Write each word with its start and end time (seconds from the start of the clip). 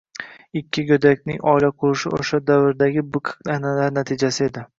Ikki 0.61 0.83
goʻdakning 0.91 1.37
oila 1.51 1.69
qurishi 1.83 2.13
oʻsha 2.19 2.41
davrlardagi 2.49 3.05
biqiq 3.13 3.31
anʼanalar 3.59 3.95
natijasi 4.01 4.45
edi 4.51 4.67